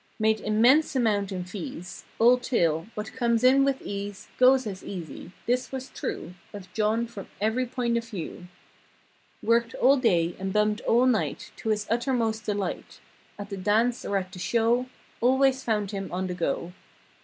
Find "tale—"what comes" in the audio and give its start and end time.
2.41-3.43